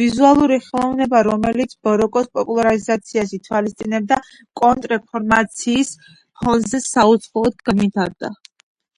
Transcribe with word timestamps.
ვიზუალური 0.00 0.56
ხელოვნება 0.66 1.18
რომელიც 1.26 1.72
ბაროკოს 1.88 2.30
პოპულარიზაციას 2.38 3.34
ითვალისწინებდა, 3.38 4.18
კონტრ 4.60 4.90
რეფორმაციის 4.96 5.90
ფონზე 6.40 6.80
საუცხოოდ 6.86 7.60
განვითარდა. 7.68 8.32